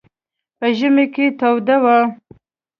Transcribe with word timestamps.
په 0.59 0.67
ژمي 0.77 1.05
کې 1.13 1.25
توده 1.39 1.77
وه. 1.83 1.97